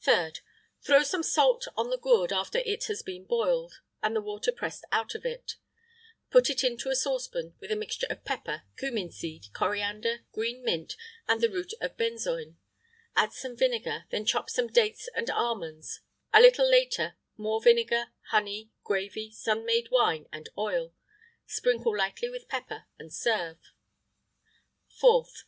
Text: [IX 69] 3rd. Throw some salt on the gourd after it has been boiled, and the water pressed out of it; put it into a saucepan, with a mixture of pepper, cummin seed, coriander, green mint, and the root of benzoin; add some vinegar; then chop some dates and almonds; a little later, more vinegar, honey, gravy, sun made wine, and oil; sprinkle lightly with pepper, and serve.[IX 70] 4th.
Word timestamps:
[IX 0.00 0.06
69] 0.06 0.30
3rd. 0.32 0.40
Throw 0.82 1.02
some 1.04 1.22
salt 1.22 1.68
on 1.76 1.88
the 1.88 1.98
gourd 1.98 2.32
after 2.32 2.58
it 2.58 2.86
has 2.86 3.04
been 3.04 3.24
boiled, 3.24 3.74
and 4.02 4.16
the 4.16 4.20
water 4.20 4.50
pressed 4.50 4.84
out 4.90 5.14
of 5.14 5.24
it; 5.24 5.52
put 6.30 6.50
it 6.50 6.64
into 6.64 6.88
a 6.88 6.96
saucepan, 6.96 7.54
with 7.60 7.70
a 7.70 7.76
mixture 7.76 8.08
of 8.10 8.24
pepper, 8.24 8.64
cummin 8.76 9.12
seed, 9.12 9.46
coriander, 9.52 10.24
green 10.32 10.64
mint, 10.64 10.96
and 11.28 11.40
the 11.40 11.48
root 11.48 11.72
of 11.80 11.96
benzoin; 11.96 12.56
add 13.14 13.32
some 13.32 13.56
vinegar; 13.56 14.06
then 14.10 14.24
chop 14.26 14.50
some 14.50 14.66
dates 14.66 15.08
and 15.14 15.30
almonds; 15.30 16.00
a 16.32 16.40
little 16.40 16.68
later, 16.68 17.14
more 17.36 17.62
vinegar, 17.62 18.06
honey, 18.30 18.72
gravy, 18.82 19.30
sun 19.30 19.64
made 19.64 19.92
wine, 19.92 20.26
and 20.32 20.48
oil; 20.58 20.92
sprinkle 21.46 21.96
lightly 21.96 22.28
with 22.28 22.48
pepper, 22.48 22.86
and 22.98 23.12
serve.[IX 23.14 23.72
70] 24.88 25.06
4th. 25.14 25.42